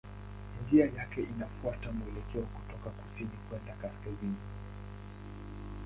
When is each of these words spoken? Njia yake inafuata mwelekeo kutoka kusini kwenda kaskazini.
Njia 0.65 0.85
yake 0.85 1.23
inafuata 1.23 1.91
mwelekeo 1.91 2.41
kutoka 2.41 2.89
kusini 2.89 3.37
kwenda 3.49 3.73
kaskazini. 3.73 4.35